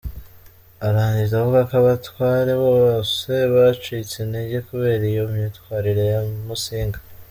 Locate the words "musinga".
6.47-6.99